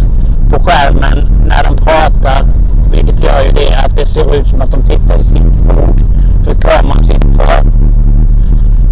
på 0.49 0.59
skärmen 0.59 1.29
när 1.45 1.63
de 1.63 1.77
pratar. 1.77 2.45
Vilket 2.91 3.23
gör 3.23 3.41
ju 3.43 3.51
det 3.51 3.75
att 3.85 3.95
det 3.95 4.05
ser 4.05 4.35
ut 4.35 4.47
som 4.47 4.61
att 4.61 4.71
de 4.71 4.81
tittar 4.83 5.19
i 5.19 5.23
sitt 5.23 5.43
bord. 5.43 6.01
För 6.43 6.53
kameran 6.53 7.03
sitter 7.03 7.29
för. 7.29 7.61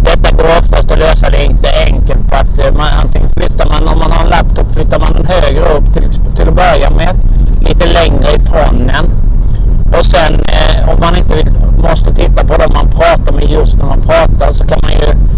Detta 0.04 0.36
går 0.36 0.44
oftast 0.58 0.90
att 0.90 0.98
lösa 0.98 1.30
det 1.30 1.44
inte 1.44 1.68
enkelt 1.86 2.28
på 2.28 2.36
att 2.36 2.58
eh, 2.58 2.72
man, 2.72 2.88
antingen 3.02 3.28
flyttar 3.28 3.66
man, 3.68 3.88
om 3.88 3.98
man 3.98 4.12
har 4.12 4.24
en 4.24 4.30
laptop, 4.30 4.74
flyttar 4.74 5.00
man 5.00 5.12
den 5.12 5.26
högre 5.26 5.60
upp 5.60 5.92
till, 5.94 6.08
till 6.36 6.48
att 6.48 6.54
börja 6.54 6.90
med. 6.90 7.16
Lite 7.60 7.86
längre 7.86 8.36
ifrån 8.36 8.90
en. 8.90 9.06
Och 9.98 10.06
sen 10.06 10.32
eh, 10.34 10.88
om 10.88 11.00
man 11.00 11.16
inte 11.16 11.36
vill, 11.36 11.52
måste 11.82 12.14
titta 12.14 12.44
på 12.44 12.56
dem 12.56 12.72
man 12.74 12.90
pratar 12.90 13.32
med 13.32 13.50
just 13.50 13.76
när 13.76 13.84
man 13.84 14.00
pratar 14.00 14.52
så 14.52 14.64
kan 14.64 14.78
man 14.82 14.92
ju 14.92 15.28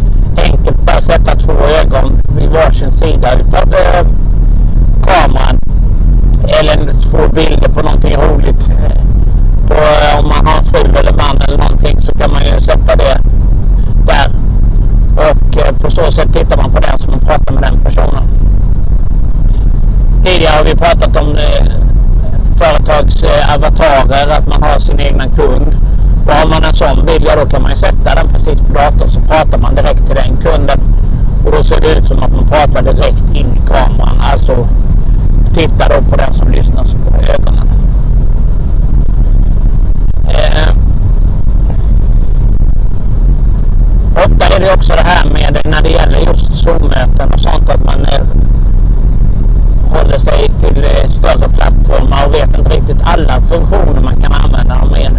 enkelt 0.42 0.82
bara 0.86 1.00
sätta 1.00 1.36
två 1.36 1.52
ögon 1.52 2.22
vid 2.36 2.48
varsin 2.50 2.92
sida 2.92 3.28
utav 3.34 3.74
eh, 3.74 4.06
kameran. 5.06 5.60
Eller 6.60 6.92
två 6.92 7.18
bilder 7.34 7.68
på 7.68 7.82
någonting 7.82 8.16
roligt. 8.16 8.70
På, 9.68 9.74
eh, 9.74 10.18
om 10.18 10.28
man 10.28 10.46
har 10.46 10.58
en 10.58 10.64
fru 10.64 10.80
eller 10.80 11.12
man 11.12 11.42
eller 11.42 11.58
någonting 11.58 12.00
så 12.00 12.12
kan 12.12 12.32
man 12.32 12.42
ju 12.44 12.60
sätta 12.60 12.96
det 12.96 13.18
där. 14.06 14.30
Och 15.16 15.58
eh, 15.58 15.74
på 15.90 15.96
så 15.96 16.12
sätt 16.12 16.32
tittar 16.32 16.56
man 16.56 16.70
på 16.70 16.80
den 16.80 16.98
som 16.98 17.10
man 17.10 17.20
pratar 17.20 17.54
med 17.54 17.62
den 17.62 17.80
personen. 17.80 18.22
Tidigare 20.24 20.56
har 20.56 20.64
vi 20.64 20.74
pratat 20.74 21.16
om 21.16 21.36
eh, 21.36 21.66
företags 22.58 23.24
avatarer, 23.54 24.38
att 24.38 24.48
man 24.48 24.62
har 24.62 24.78
sin 24.78 25.00
egna 25.00 25.28
kund. 25.28 25.76
Och 26.26 26.32
har 26.32 26.48
man 26.48 26.64
en 26.64 26.74
sån 26.74 27.06
bild, 27.06 27.24
ja 27.26 27.36
då 27.36 27.50
kan 27.50 27.62
man 27.62 27.70
ju 27.70 27.76
sätta 27.76 28.14
den 28.14 28.28
precis 28.28 28.60
på 28.60 28.72
datorn 28.72 29.10
så 29.10 29.20
pratar 29.20 29.58
man 29.58 29.74
direkt 29.74 30.06
till 30.06 30.14
den 30.14 30.36
kunden. 30.36 30.80
Och 31.44 31.52
då 31.52 31.62
ser 31.62 31.80
det 31.80 31.98
ut 31.98 32.06
som 32.06 32.22
att 32.22 32.32
man 32.32 32.48
pratar 32.48 32.82
direkt 32.82 33.24
in 33.34 33.46
i 33.56 33.68
kameran. 33.68 34.20
Alltså 34.32 34.68
titta 35.54 35.88
då 35.88 36.10
på 36.10 36.16
den 36.16 36.34
som 36.34 36.48
lyssnar 36.48 36.84
på 36.84 37.16
ögonen. 37.32 37.70
Eh, 40.28 40.70
ofta 44.24 44.56
är 44.56 44.60
det 44.60 44.74
också 44.74 44.92
det 44.92 45.04
här 45.04 45.30
med 45.30 45.60
när 45.64 45.82
det 45.82 45.90
gäller 45.90 46.18
just 46.18 46.56
Zoom-möten 47.20 47.32
och 47.32 47.40
sånt 47.40 47.68
att 47.70 47.84
man 47.84 48.04
eh, 48.04 48.24
håller 49.98 50.18
sig 50.18 50.50
till 50.60 50.84
eh, 50.84 51.08
större 51.08 51.48
plattformar 51.48 52.26
och 52.26 52.34
vet 52.34 52.58
inte 52.58 52.70
riktigt 52.70 53.02
alla 53.02 53.40
funktioner 53.40 54.00
man 54.00 54.20
kan 54.20 54.32
använda 54.32 54.74
dem 54.74 54.88
med. 54.88 55.10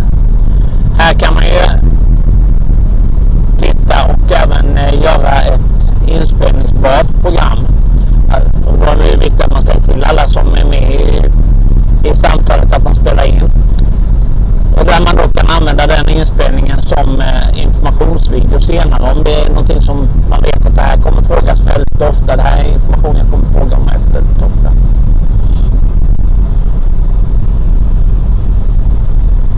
Här 0.97 1.13
kan 1.13 1.33
man 1.33 1.43
ju 1.43 1.89
titta 3.57 4.05
och 4.05 4.31
även 4.31 4.77
eh, 4.77 5.03
göra 5.03 5.31
ett 5.31 5.61
inspelningsbart 6.07 7.21
program. 7.21 7.67
Då 8.79 8.91
är 8.91 9.11
det 9.11 9.17
viktigt 9.17 9.41
att 9.41 9.51
man 9.51 9.61
säger 9.61 9.81
till 9.81 10.03
alla 10.03 10.27
som 10.27 10.53
är 10.53 10.65
med 10.65 10.91
i, 10.91 11.23
i 12.09 12.15
samtalet 12.15 12.73
att 12.73 12.83
man 12.83 12.95
spelar 12.95 13.25
in. 13.25 13.43
Och 14.77 14.85
där 14.85 15.01
man 15.05 15.15
då 15.15 15.33
kan 15.33 15.49
använda 15.57 15.87
den 15.87 16.09
inspelningen 16.09 16.81
som 16.81 17.21
eh, 17.21 17.63
informationsvideo 17.63 18.59
senare 18.59 19.11
om 19.11 19.23
det 19.23 19.33
är 19.41 19.49
någonting 19.49 19.81
som 19.81 20.07
man 20.29 20.41
vet 20.41 20.65
att 20.65 20.75
det 20.75 20.81
här 20.81 20.97
kommer 20.97 21.21
frågas 21.21 21.59
väldigt 21.59 22.01
ofta. 22.01 22.35
Det 22.35 22.41
här 22.41 22.63
är 22.63 22.73
information 22.73 23.15
jag 23.15 23.29
kommer 23.29 23.45
fråga 23.45 23.75
om 23.77 23.85
väldigt 23.85 24.41
ofta. 24.43 24.71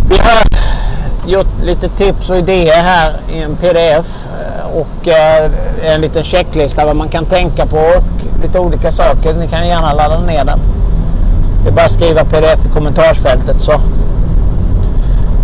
Vi 0.10 0.18
har 0.18 0.44
gjort 1.28 1.62
lite 1.62 1.90
tips 1.90 2.30
och 2.30 2.38
idéer 2.38 2.82
här 2.82 3.14
i 3.30 3.40
en 3.42 3.56
pdf 3.56 4.28
eh, 4.28 4.78
och 4.78 5.08
eh, 5.08 5.52
en 5.84 6.02
liten 6.02 6.24
checklista 6.24 6.86
vad 6.86 6.96
man 6.96 7.10
kan 7.10 7.26
tänka 7.26 7.66
på 7.66 7.78
och 7.78 8.42
lite 8.44 8.60
olika 8.60 8.92
saker. 8.92 9.34
Ni 9.34 9.48
kan 9.48 9.68
gärna 9.68 9.94
ladda 9.94 10.20
ner 10.20 10.46
den. 10.46 10.60
Det 11.64 11.70
är 11.70 11.74
bara 11.74 11.86
att 11.86 11.92
skriva 11.92 12.24
pdf 12.24 12.66
i 12.66 12.70
kommentarsfältet 12.70 13.62
så 13.62 13.72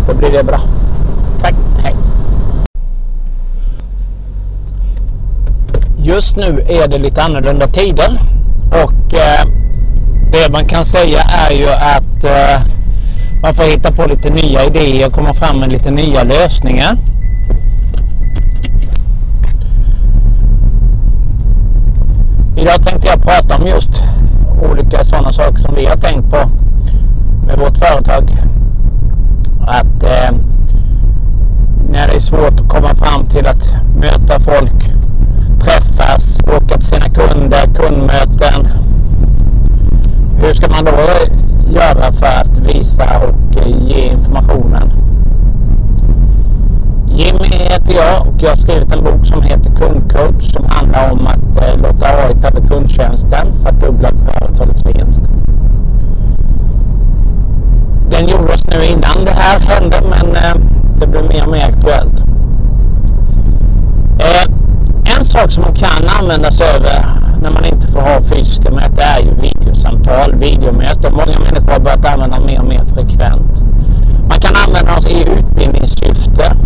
då 0.08 0.14
blir 0.14 0.30
det 0.30 0.44
bra. 0.44 0.60
Tack, 1.40 1.54
hej! 1.82 1.94
Just 5.98 6.36
nu 6.36 6.64
är 6.68 6.88
det 6.88 6.98
lite 6.98 7.22
annorlunda 7.22 7.66
tider 7.66 8.20
och 8.68 9.14
eh, 9.14 9.46
det 10.32 10.52
man 10.52 10.64
kan 10.64 10.84
säga 10.84 11.20
är 11.48 11.54
ju 11.54 11.68
att 11.68 12.24
eh, 12.24 12.79
man 13.50 13.54
får 13.54 13.64
hitta 13.64 13.92
på 13.92 14.06
lite 14.06 14.30
nya 14.30 14.64
idéer 14.64 15.06
och 15.06 15.12
komma 15.12 15.34
fram 15.34 15.60
med 15.60 15.72
lite 15.72 15.90
nya 15.90 16.22
lösningar. 16.22 16.96
Idag 22.56 22.82
tänkte 22.84 23.08
jag 23.08 23.22
prata 23.22 23.56
om 23.56 23.66
just 23.66 24.02
olika 24.70 25.04
sådana 25.04 25.32
saker 25.32 25.56
som 25.56 25.74
vi 25.74 25.86
har 25.86 25.96
tänkt 25.96 26.30
på 26.30 26.50
med 27.46 27.58
vårt 27.58 27.78
företag. 27.78 28.36
Att 29.66 30.02
eh, 30.02 30.36
när 31.90 32.08
det 32.08 32.14
är 32.14 32.20
svårt 32.20 32.60
att 32.60 32.68
komma 32.68 32.94
fram 32.94 33.28
till 33.28 33.46
att 33.46 33.76
möta 33.96 34.40
folk, 34.40 34.84
träffas, 35.62 36.38
åka 36.56 36.78
till 36.78 36.86
sina 36.86 37.08
kunder, 37.08 37.66
kundmöten. 37.74 38.68
Hur 40.42 40.54
ska 40.54 40.68
man 40.70 40.84
då 40.84 40.92
göra 41.70 42.12
för 42.12 42.39
heter 47.70 47.94
jag 47.94 48.26
och 48.26 48.34
jag 48.38 48.48
har 48.48 48.56
skrivit 48.56 48.92
en 48.92 49.04
bok 49.04 49.26
som 49.26 49.42
heter 49.42 49.70
Kundcoach 49.76 50.52
som 50.52 50.64
handlar 50.68 51.12
om 51.12 51.26
att 51.26 51.64
eh, 51.64 51.76
låta 51.76 52.06
AI 52.06 52.34
ta 52.42 52.48
över 52.48 52.68
kundtjänsten 52.68 53.46
för 53.62 53.68
att 53.68 53.80
dubbla 53.80 54.08
företagets 54.08 54.86
vinst. 54.86 55.20
Den 58.10 58.28
gjordes 58.28 58.66
nu 58.66 58.84
innan 58.84 59.24
det 59.24 59.30
här 59.30 59.60
hände 59.60 59.96
men 60.10 60.36
eh, 60.36 60.54
det 61.00 61.06
blir 61.06 61.22
mer 61.22 61.44
och 61.44 61.52
mer 61.52 61.64
aktuellt. 61.64 62.20
Eh, 64.18 64.44
en 65.18 65.24
sak 65.24 65.50
som 65.50 65.62
man 65.62 65.74
kan 65.74 66.08
använda 66.20 66.52
sig 66.52 66.66
över 66.76 66.88
eh, 66.88 67.40
när 67.42 67.50
man 67.50 67.64
inte 67.64 67.86
får 67.86 68.00
ha 68.00 68.22
fysiska 68.22 68.70
möten 68.70 68.98
är 68.98 69.20
ju 69.20 69.34
videosamtal, 69.34 70.34
videomöten. 70.34 71.12
Många 71.12 71.38
människor 71.38 71.72
har 71.72 71.80
börjat 71.80 72.06
använda 72.06 72.36
dem 72.36 72.46
mer 72.46 72.60
och 72.60 72.68
mer 72.68 72.84
frekvent. 72.94 73.62
Man 74.28 74.40
kan 74.40 74.56
använda 74.66 74.94
dem 74.94 75.06
i 75.06 75.22
utbildningssyfte. 75.38 76.56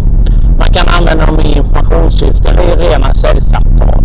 Kan 0.74 0.88
använda 0.88 1.26
dem 1.26 1.40
i 1.40 1.56
informationssyfte 1.56 2.48
eller 2.48 2.62
i 2.62 2.88
rena 2.88 3.14
säljsamtal. 3.14 4.04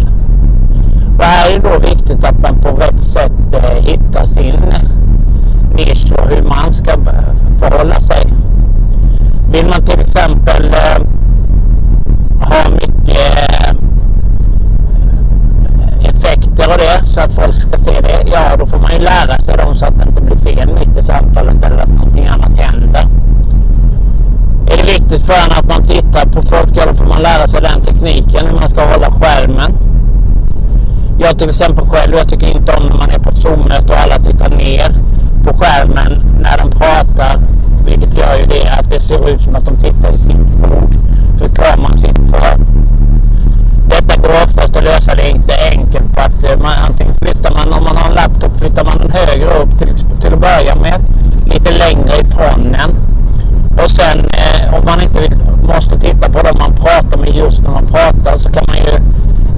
Och 1.17 1.23
här 1.23 1.51
är 1.51 1.59
det 1.59 1.69
då 1.69 1.79
viktigt 1.79 2.23
att 2.23 2.39
man 2.39 2.61
på 2.61 2.69
rätt 2.69 3.01
sätt 3.01 3.31
eh, 3.53 3.83
hittar 3.83 4.08
Jag 31.29 31.39
till 31.39 31.49
exempel 31.49 31.85
själv, 31.85 32.15
jag 32.15 32.29
tycker 32.29 32.47
inte 32.47 32.75
om 32.75 32.83
när 32.87 32.97
man 32.97 33.09
är 33.09 33.19
på 33.19 33.29
ett 33.29 33.37
Zoom-möte 33.37 33.93
och 33.93 33.99
alla 33.99 34.15
tittar 34.15 34.49
ner 34.49 34.89
på 35.43 35.53
skärmen 35.59 36.23
när 36.41 36.57
de 36.57 36.71
pratar. 36.71 37.39
Vilket 37.85 38.17
gör 38.17 38.35
ju 38.35 38.45
det 38.45 38.69
att 38.79 38.89
det 38.89 38.99
ser 38.99 39.29
ut 39.29 39.41
som 39.41 39.55
att 39.55 39.65
de 39.65 39.77
tittar 39.77 40.13
i 40.13 40.17
sitt 40.17 40.47
bord. 40.61 40.93
För 41.37 41.47
kameran 41.47 41.97
sitter 41.97 42.23
för. 42.23 42.55
Detta 43.89 44.21
går 44.21 44.29
oftast 44.43 44.75
att 44.75 44.83
lösa. 44.83 45.15
Det 45.15 45.21
är 45.21 45.31
inte 45.35 45.53
enkelt 45.71 46.13
För 46.13 46.21
att 46.21 46.43
eh, 46.43 46.57
man, 46.61 46.71
antingen 46.87 47.13
flyttar 47.13 47.53
man, 47.53 47.73
om 47.73 47.83
man 47.83 47.97
har 47.97 48.09
en 48.09 48.15
laptop, 48.15 48.59
flyttar 48.59 48.85
man 48.85 48.97
den 48.97 49.11
högre 49.11 49.49
upp 49.61 49.79
till, 49.79 49.93
till 50.21 50.33
att 50.33 50.39
börja 50.39 50.75
med. 50.75 50.99
Lite 51.45 51.71
längre 51.71 52.13
ifrån 52.21 52.71
den. 52.71 52.91
Och 53.83 53.91
sen 53.91 54.17
eh, 54.19 54.73
om 54.73 54.85
man 54.85 55.01
inte 55.01 55.21
vill, 55.21 55.35
måste 55.63 55.99
titta 55.99 56.29
på 56.29 56.41
dem 56.41 56.57
man 56.59 56.75
pratar 56.75 57.17
med 57.17 57.35
just 57.35 57.61
när 57.61 57.71
man 57.71 57.85
pratar 57.85 58.37
så 58.37 58.49
kan 58.49 58.63
man 58.67 58.77
ju 58.77 58.99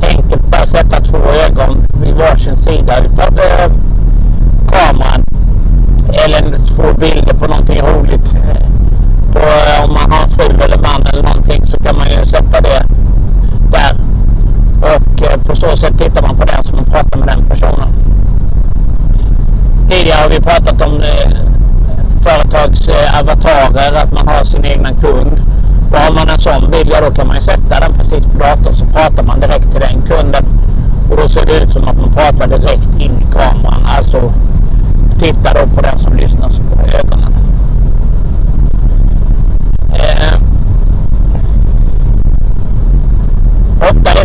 enkelt 0.01 0.47
bara 0.51 0.65
sätta 0.65 1.01
två 1.01 1.17
ögon 1.17 1.87
vid 2.01 2.13
varsin 2.15 2.57
sida 2.57 2.97
utav 2.99 3.39
eh, 3.39 3.71
kameran. 4.71 5.25
Eller 6.25 6.57
två 6.57 6.83
bilder 6.99 7.33
på 7.33 7.47
någonting 7.47 7.81
roligt. 7.81 8.33
På, 9.33 9.39
eh, 9.39 9.85
om 9.85 9.93
man 9.93 10.11
har 10.11 10.23
en 10.23 10.29
fru 10.29 10.63
eller 10.63 10.77
man 10.77 11.07
eller 11.07 11.23
någonting 11.23 11.65
så 11.65 11.79
kan 11.79 11.97
man 11.97 12.07
ju 12.09 12.25
sätta 12.25 12.61
det 12.61 12.83
där. 13.71 13.95
Och 14.81 15.23
eh, 15.23 15.41
på 15.41 15.55
så 15.55 15.77
sätt 15.77 15.97
tittar 15.97 16.21
man 16.21 16.35
på 16.35 16.45
den 16.45 16.63
som 16.63 16.75
man 16.75 16.85
pratar 16.85 17.19
med 17.19 17.27
den 17.27 17.45
personen. 17.45 17.87
Tidigare 19.89 20.21
har 20.21 20.29
vi 20.29 20.39
pratat 20.39 20.81
om 20.81 21.01
eh, 21.01 21.31
företags 22.23 22.87
eh, 22.87 23.19
avatarer, 23.19 23.93
att 24.03 24.13
man 24.13 24.27
har 24.27 24.43
sin 24.43 24.65
egna 24.65 24.93
kund. 24.93 25.41
Och 25.91 25.97
har 25.97 26.13
man 26.13 26.29
en 26.29 26.39
sån 26.39 26.71
bild, 26.71 26.89
ja 26.93 27.01
då 27.01 27.11
kan 27.15 27.27
man 27.27 27.35
ju 27.35 27.41
sätta 27.41 27.79
den 27.79 27.93
precis 27.93 28.25
på 28.25 28.37
datorn 28.39 28.75
så 28.75 28.85
pratar 28.85 29.23
man 29.23 29.39
direkt 29.39 29.71
till 29.71 29.79
den 29.79 30.01
kunden. 30.01 30.45
Och 31.09 31.17
då 31.17 31.27
ser 31.27 31.45
det 31.45 31.63
ut 31.63 31.73
som 31.73 31.87
att 31.87 31.97
man 31.97 32.11
pratar 32.11 32.47
direkt 32.47 32.89
in 32.99 33.11
i 33.11 33.25
kameran. 33.33 33.85
Alltså 33.97 34.33
titta 35.19 35.53
då 35.53 35.67
på 35.75 35.81
den 35.81 35.99
som 35.99 36.13
lyssnar 36.13 36.49
på 36.49 36.81
ögonen. 36.97 37.35
Eh, 39.93 40.33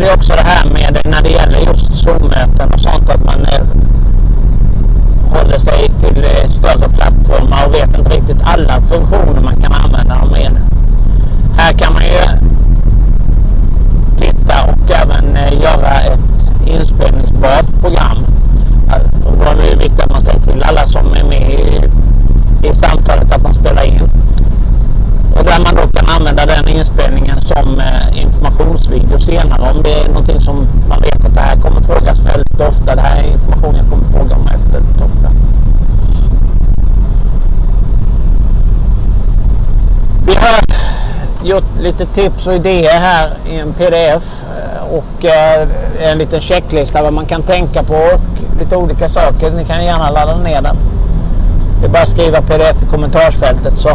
det 0.06 0.10
är 0.10 0.14
det 0.16 0.20
också 0.20 0.32
det 0.32 0.42
här 0.42 0.70
med 0.70 1.00
när 1.04 1.22
det 1.22 1.30
gäller 1.30 1.58
just 1.58 1.96
Zoom-möten 1.96 2.72
och 2.72 2.80
sånt 2.80 3.10
att 3.10 3.24
man 3.24 3.46
eh, 3.46 3.64
håller 5.30 5.58
sig 5.58 5.90
till 6.00 6.24
eh, 6.24 6.48
större 6.48 6.88
plattformar 6.88 7.66
och 7.66 7.74
vet 7.74 7.98
inte 7.98 8.10
riktigt 8.10 8.42
alla 8.42 8.80
funktioner 8.80 9.40
man 9.40 9.56
kan 9.56 9.72
använda 9.72 10.14
dem 10.14 10.28
med. 10.32 10.50
Här 11.58 11.72
kan 11.72 11.92
man 11.92 12.02
ju 12.02 12.48
titta 14.16 14.64
och 14.64 14.90
även 14.90 15.36
eh, 15.36 15.60
göra 15.62 16.00
ett 16.00 16.20
inspelningsbart 16.66 17.80
program. 17.80 18.26
Och 19.24 19.36
då 19.38 19.44
är 19.44 19.70
det 19.70 19.76
viktigt 19.76 20.00
att 20.00 20.10
man 20.10 20.20
säger 20.20 20.40
till 20.40 20.62
alla 20.62 20.86
som 20.86 21.06
är 21.06 21.24
med 21.24 21.50
i, 21.50 21.82
i 22.68 22.74
samtalet 22.74 23.32
att 23.32 23.42
man 23.42 23.54
spelar 23.54 23.84
in. 23.84 24.02
Och 25.38 25.44
där 25.44 25.60
man 25.64 25.74
då 25.74 25.85
använda 26.06 26.46
den 26.46 26.68
inspelningen 26.68 27.40
som 27.40 27.80
eh, 27.80 28.22
informationsvideo 28.22 29.18
senare 29.18 29.70
om 29.70 29.82
det 29.82 30.00
är 30.00 30.08
någonting 30.08 30.40
som 30.40 30.66
man 30.88 31.00
vet 31.00 31.24
att 31.24 31.34
det 31.34 31.40
här 31.40 31.56
kommer 31.56 31.80
frågas 31.80 32.18
väldigt 32.18 32.60
ofta. 32.60 32.94
Det 32.94 33.00
här 33.00 33.22
är 33.22 33.32
information 33.32 33.74
jag 33.74 33.88
kommer 33.90 34.04
fråga 34.04 34.34
om 34.36 34.44
väldigt 34.72 35.02
ofta. 35.02 35.30
Vi 40.26 40.34
har 40.34 40.64
gjort 41.48 41.78
lite 41.80 42.06
tips 42.06 42.46
och 42.46 42.54
idéer 42.54 42.98
här 42.98 43.30
i 43.48 43.56
en 43.58 43.72
pdf 43.72 44.44
eh, 44.44 44.94
och 44.94 45.24
eh, 45.24 45.68
en 46.00 46.18
liten 46.18 46.40
checklista 46.40 47.02
vad 47.02 47.12
man 47.12 47.26
kan 47.26 47.42
tänka 47.42 47.82
på 47.82 47.94
och 47.94 48.58
lite 48.60 48.76
olika 48.76 49.08
saker. 49.08 49.50
Ni 49.50 49.64
kan 49.64 49.84
gärna 49.84 50.10
ladda 50.10 50.36
ner 50.36 50.62
den. 50.62 50.76
Det 51.80 51.86
är 51.86 51.90
bara 51.90 52.02
att 52.02 52.08
skriva 52.08 52.42
pdf 52.42 52.82
i 52.82 52.86
kommentarsfältet 52.86 53.78
så 53.78 53.88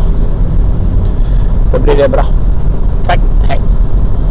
då 1.72 1.80
blir 1.80 1.96
det 1.96 2.10
bra. 2.10 2.24
Tack! 2.24 2.41